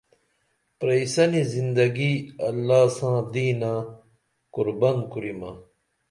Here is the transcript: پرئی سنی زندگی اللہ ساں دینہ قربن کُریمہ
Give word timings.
پرئی 0.77 1.05
سنی 1.13 1.43
زندگی 1.55 2.13
اللہ 2.47 2.83
ساں 2.97 3.17
دینہ 3.33 3.73
قربن 4.53 4.97
کُریمہ 5.11 5.51